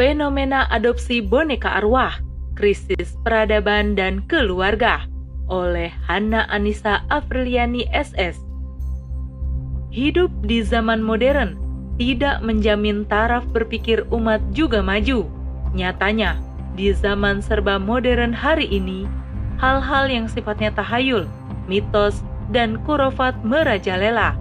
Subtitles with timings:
[0.00, 2.16] Fenomena adopsi boneka arwah,
[2.56, 5.04] krisis peradaban dan keluarga
[5.52, 8.40] oleh Hanna Anissa Afriliani SS.
[9.92, 11.60] Hidup di zaman modern
[12.00, 15.28] tidak menjamin taraf berpikir umat juga maju.
[15.76, 16.40] Nyatanya,
[16.80, 19.04] di zaman serba modern hari ini,
[19.60, 21.28] hal-hal yang sifatnya tahayul,
[21.68, 24.32] mitos, dan kurofat merajalela.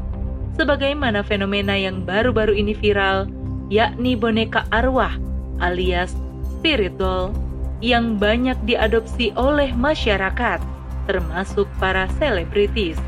[0.55, 3.27] Sebagaimana fenomena yang baru-baru ini viral,
[3.67, 5.19] yakni boneka arwah
[5.59, 6.15] alias
[6.59, 7.31] spirit doll
[7.79, 10.59] yang banyak diadopsi oleh masyarakat,
[11.07, 12.99] termasuk para selebritis.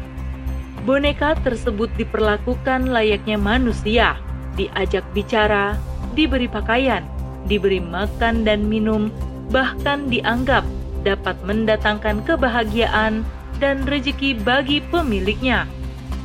[0.87, 4.17] Boneka tersebut diperlakukan layaknya manusia,
[4.55, 5.75] diajak bicara,
[6.15, 7.03] diberi pakaian,
[7.45, 9.11] diberi makan dan minum,
[9.51, 10.63] bahkan dianggap
[11.03, 13.21] dapat mendatangkan kebahagiaan
[13.59, 15.67] dan rezeki bagi pemiliknya.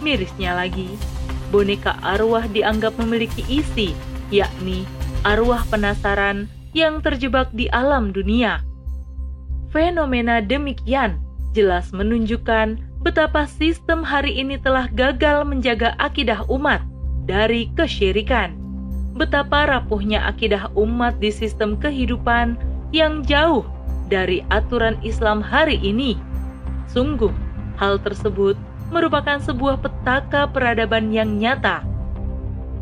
[0.00, 0.88] Mirisnya lagi,
[1.50, 3.92] boneka arwah dianggap memiliki isi,
[4.32, 4.88] yakni
[5.26, 8.62] arwah penasaran yang terjebak di alam dunia.
[9.74, 11.18] Fenomena demikian
[11.51, 16.78] jelas menunjukkan betapa sistem hari ini telah gagal menjaga akidah umat
[17.26, 18.54] dari kesyirikan.
[19.18, 22.54] Betapa rapuhnya akidah umat di sistem kehidupan
[22.95, 23.66] yang jauh
[24.06, 26.14] dari aturan Islam hari ini.
[26.86, 27.34] Sungguh,
[27.74, 28.54] hal tersebut
[28.95, 31.82] merupakan sebuah petaka peradaban yang nyata.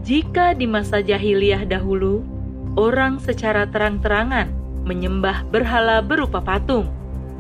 [0.05, 2.34] Jika di masa jahiliyah dahulu,
[2.75, 4.51] orang secara terang-terangan
[4.85, 6.91] menyembah berhala berupa patung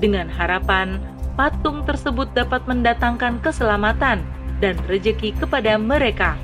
[0.01, 0.99] dengan harapan
[1.35, 4.23] patung tersebut dapat mendatangkan keselamatan
[4.63, 6.39] dan rejeki kepada mereka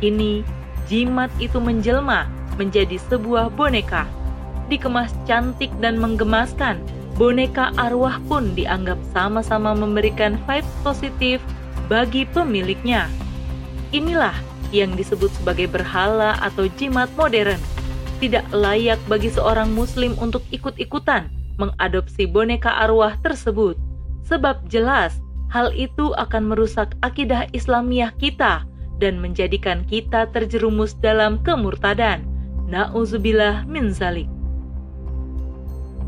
[0.00, 0.40] ini,
[0.88, 2.24] jimat itu menjelma
[2.56, 4.08] menjadi sebuah boneka.
[4.72, 6.80] Dikemas cantik dan menggemaskan,
[7.20, 11.38] boneka arwah pun dianggap sama-sama memberikan vibes positif
[11.92, 13.12] bagi pemiliknya.
[13.92, 14.34] Inilah
[14.72, 17.60] yang disebut sebagai berhala atau jimat modern.
[18.20, 23.80] Tidak layak bagi seorang muslim untuk ikut-ikutan mengadopsi boneka arwah tersebut.
[24.28, 25.16] Sebab jelas
[25.48, 28.68] hal itu akan merusak akidah Islamiah kita
[29.00, 32.22] dan menjadikan kita terjerumus dalam kemurtadan.
[32.68, 34.28] Nauzubillah min zalik.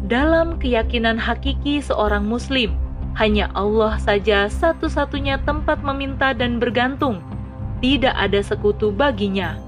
[0.07, 2.77] Dalam keyakinan hakiki seorang muslim,
[3.17, 7.25] hanya Allah saja satu-satunya tempat meminta dan bergantung.
[7.83, 9.59] Tidak ada sekutu baginya.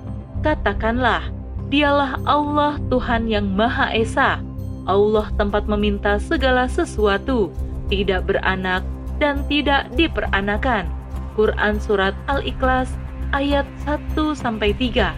[0.47, 1.35] Katakanlah,
[1.69, 4.41] dialah Allah Tuhan yang Maha Esa.
[4.85, 7.49] Allah tempat meminta segala sesuatu,
[7.89, 8.85] tidak beranak
[9.17, 10.89] dan tidak diperanakan.
[11.35, 12.93] Quran Surat Al-Ikhlas
[13.35, 15.17] ayat 1 sampai 3.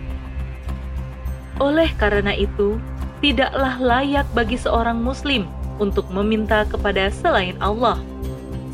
[1.60, 2.80] Oleh karena itu,
[3.20, 8.00] tidaklah layak bagi seorang muslim untuk meminta kepada selain Allah.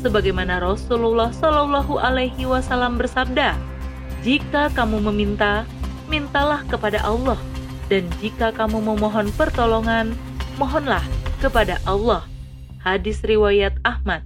[0.03, 3.55] Sebagaimana Rasulullah Shallallahu alaihi wasallam bersabda,
[4.23, 5.63] "Jika kamu meminta,
[6.11, 7.39] mintalah kepada Allah,
[7.93, 10.17] dan jika kamu memohon pertolongan,
[10.57, 11.05] mohonlah
[11.37, 12.25] kepada Allah."
[12.81, 14.25] Hadis riwayat Ahmad.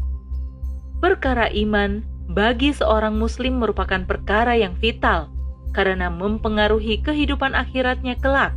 [1.03, 2.01] Perkara iman
[2.31, 5.29] bagi seorang Muslim merupakan perkara yang vital
[5.75, 8.56] karena mempengaruhi kehidupan akhiratnya kelak.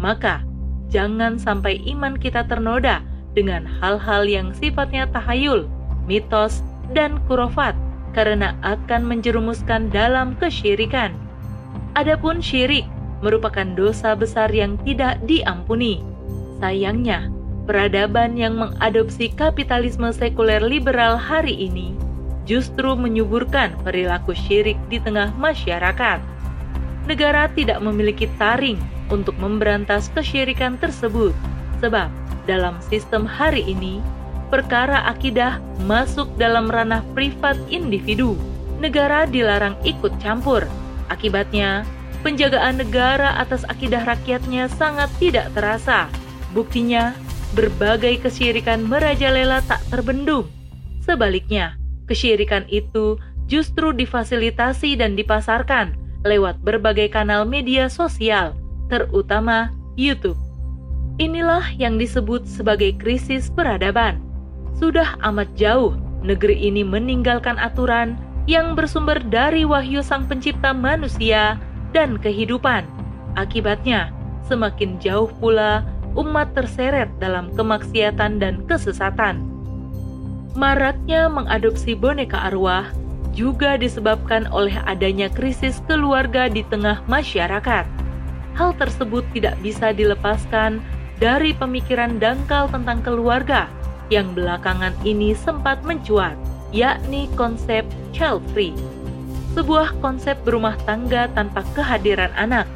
[0.00, 0.40] Maka,
[0.88, 3.04] jangan sampai iman kita ternoda
[3.36, 5.68] dengan hal-hal yang sifatnya tahayul,
[6.08, 6.64] mitos,
[6.96, 7.76] dan kurofat
[8.16, 11.12] karena akan menjerumuskan dalam kesyirikan.
[11.98, 12.86] Adapun syirik
[13.24, 16.04] merupakan dosa besar yang tidak diampuni.
[16.60, 17.32] Sayangnya,
[17.64, 21.96] peradaban yang mengadopsi kapitalisme sekuler liberal hari ini
[22.44, 26.20] justru menyuburkan perilaku syirik di tengah masyarakat.
[27.08, 28.80] Negara tidak memiliki taring
[29.12, 31.32] untuk memberantas kesyirikan tersebut,
[31.80, 32.08] sebab
[32.44, 34.00] dalam sistem hari ini,
[34.48, 38.36] perkara akidah masuk dalam ranah privat individu.
[38.80, 40.64] Negara dilarang ikut campur.
[41.08, 41.84] Akibatnya,
[42.24, 46.08] penjagaan negara atas akidah rakyatnya sangat tidak terasa.
[46.56, 47.12] Buktinya,
[47.52, 50.48] berbagai kesyirikan merajalela tak terbendung.
[51.04, 51.76] Sebaliknya,
[52.08, 58.56] kesyirikan itu justru difasilitasi dan dipasarkan lewat berbagai kanal media sosial,
[58.88, 59.68] terutama
[60.00, 60.40] YouTube.
[61.20, 64.18] Inilah yang disebut sebagai krisis peradaban.
[64.74, 65.94] Sudah amat jauh
[66.24, 68.18] negeri ini meninggalkan aturan
[68.50, 71.60] yang bersumber dari wahyu Sang Pencipta manusia
[71.94, 72.84] dan kehidupan.
[73.38, 74.10] Akibatnya,
[74.50, 75.86] semakin jauh pula
[76.18, 79.54] umat terseret dalam kemaksiatan dan kesesatan
[80.54, 82.86] Maraknya mengadopsi boneka arwah
[83.34, 87.82] juga disebabkan oleh adanya krisis keluarga di tengah masyarakat.
[88.54, 90.78] Hal tersebut tidak bisa dilepaskan
[91.18, 93.66] dari pemikiran dangkal tentang keluarga
[94.14, 96.38] yang belakangan ini sempat mencuat,
[96.70, 97.82] yakni konsep
[98.14, 98.78] child free.
[99.54, 102.66] Sebuah konsep berumah tangga tanpa kehadiran anak.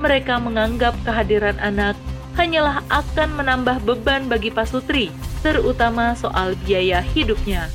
[0.00, 1.94] Mereka menganggap kehadiran anak
[2.34, 5.12] hanyalah akan menambah beban bagi pasutri,
[5.44, 7.70] terutama soal biaya hidupnya.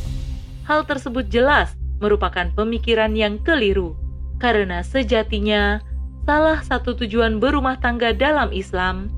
[0.68, 1.74] Hal tersebut jelas
[2.04, 3.96] merupakan pemikiran yang keliru,
[4.38, 5.80] karena sejatinya
[6.28, 9.10] salah satu tujuan berumah tangga dalam Islam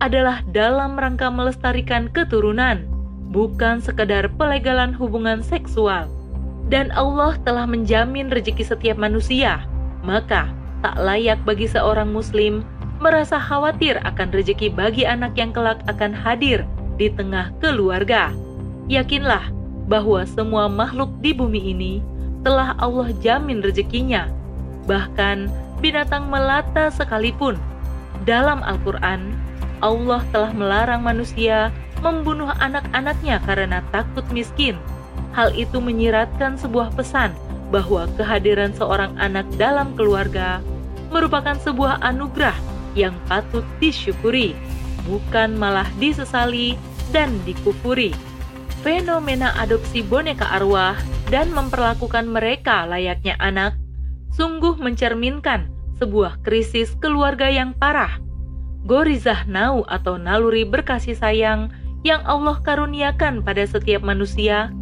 [0.00, 2.84] adalah dalam rangka melestarikan keturunan,
[3.32, 6.19] bukan sekedar pelegalan hubungan seksual.
[6.68, 9.64] Dan Allah telah menjamin rezeki setiap manusia,
[10.04, 10.52] maka
[10.84, 12.66] tak layak bagi seorang muslim
[13.00, 16.68] merasa khawatir akan rezeki bagi anak yang kelak akan hadir
[17.00, 18.28] di tengah keluarga.
[18.92, 19.48] Yakinlah
[19.88, 21.92] bahwa semua makhluk di bumi ini
[22.44, 24.28] telah Allah jamin rezekinya.
[24.84, 25.48] Bahkan
[25.80, 27.56] binatang melata sekalipun.
[28.28, 29.32] Dalam Al-Quran,
[29.80, 31.72] Allah telah melarang manusia
[32.04, 34.76] membunuh anak-anaknya karena takut miskin.
[35.40, 37.32] Hal itu menyiratkan sebuah pesan
[37.72, 40.60] bahwa kehadiran seorang anak dalam keluarga
[41.08, 42.52] merupakan sebuah anugerah
[42.92, 44.52] yang patut disyukuri,
[45.08, 46.76] bukan malah disesali
[47.08, 48.12] dan dikufuri
[48.84, 50.96] fenomena adopsi boneka arwah
[51.28, 53.76] dan memperlakukan mereka layaknya anak
[54.32, 55.68] sungguh mencerminkan
[56.00, 58.20] sebuah krisis keluarga yang parah.
[58.88, 61.68] Gorizah nau atau naluri berkasih sayang
[62.00, 64.72] yang Allah karuniakan pada setiap manusia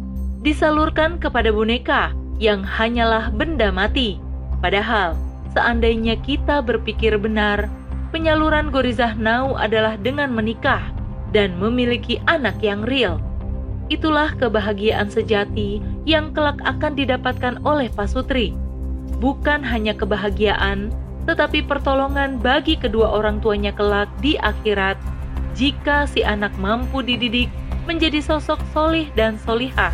[0.41, 4.19] disalurkan kepada boneka yang hanyalah benda mati.
[4.63, 5.15] Padahal,
[5.55, 7.67] seandainya kita berpikir benar,
[8.11, 10.91] penyaluran Gorizah nau adalah dengan menikah
[11.35, 13.19] dan memiliki anak yang real
[13.89, 18.53] itulah kebahagiaan sejati yang kelak akan didapatkan oleh pasutri.
[19.17, 20.93] Bukan hanya kebahagiaan,
[21.25, 24.95] tetapi pertolongan bagi kedua orang tuanya kelak di akhirat
[25.57, 27.49] jika si anak mampu dididik
[27.89, 29.91] menjadi sosok solih dan solihah.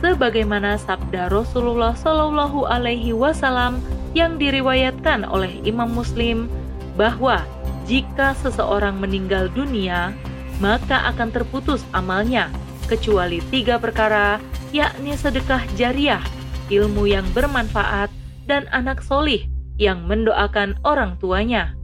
[0.00, 3.84] Sebagaimana sabda Rasulullah Shallallahu Alaihi Wasallam
[4.16, 6.48] yang diriwayatkan oleh Imam Muslim
[6.96, 7.44] bahwa
[7.84, 10.16] jika seseorang meninggal dunia,
[10.56, 12.48] maka akan terputus amalnya
[12.88, 14.40] kecuali tiga perkara,
[14.72, 16.24] yakni sedekah jariah,
[16.72, 18.08] ilmu yang bermanfaat,
[18.48, 19.44] dan anak solih
[19.76, 21.76] yang mendoakan orang tuanya.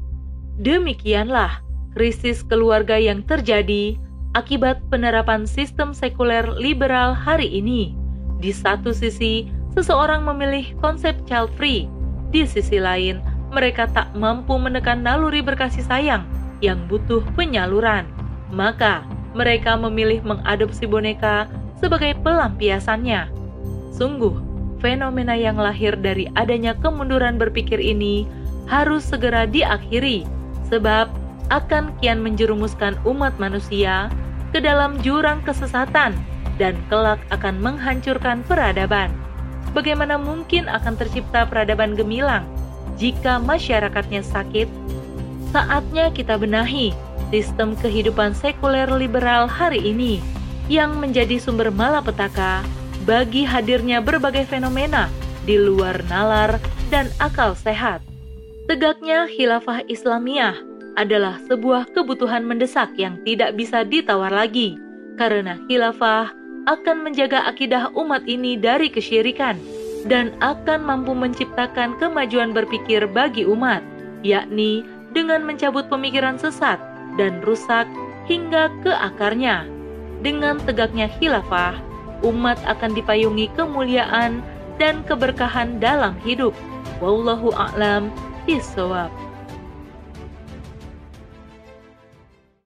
[0.56, 1.60] Demikianlah
[1.92, 4.00] krisis keluarga yang terjadi
[4.32, 8.05] akibat penerapan sistem sekuler liberal hari ini.
[8.36, 11.88] Di satu sisi, seseorang memilih konsep child free.
[12.32, 13.20] Di sisi lain,
[13.52, 16.28] mereka tak mampu menekan naluri berkasih sayang
[16.60, 18.04] yang butuh penyaluran.
[18.52, 19.04] Maka,
[19.36, 21.48] mereka memilih mengadopsi boneka
[21.80, 23.28] sebagai pelampiasannya.
[23.92, 24.32] Sungguh,
[24.80, 28.28] fenomena yang lahir dari adanya kemunduran berpikir ini
[28.68, 30.24] harus segera diakhiri,
[30.68, 31.08] sebab
[31.48, 34.10] akan kian menjerumuskan umat manusia
[34.50, 36.16] ke dalam jurang kesesatan
[36.56, 39.12] dan kelak akan menghancurkan peradaban.
[39.76, 42.48] Bagaimana mungkin akan tercipta peradaban gemilang
[42.96, 44.68] jika masyarakatnya sakit?
[45.52, 46.96] Saatnya kita benahi
[47.28, 50.20] sistem kehidupan sekuler liberal hari ini
[50.66, 52.64] yang menjadi sumber malapetaka
[53.06, 55.06] bagi hadirnya berbagai fenomena
[55.46, 56.58] di luar nalar
[56.90, 58.02] dan akal sehat.
[58.66, 60.58] Tegaknya khilafah Islamiyah
[60.98, 64.74] adalah sebuah kebutuhan mendesak yang tidak bisa ditawar lagi,
[65.14, 66.34] karena khilafah
[66.66, 69.54] akan menjaga akidah umat ini dari kesyirikan
[70.06, 73.82] dan akan mampu menciptakan kemajuan berpikir bagi umat,
[74.26, 74.82] yakni
[75.14, 76.78] dengan mencabut pemikiran sesat
[77.14, 77.86] dan rusak
[78.26, 79.66] hingga ke akarnya.
[80.22, 81.78] Dengan tegaknya khilafah,
[82.26, 84.42] umat akan dipayungi kemuliaan
[84.76, 86.52] dan keberkahan dalam hidup.
[86.98, 88.10] Wallahu a'lam
[88.44, 89.25] bishawab.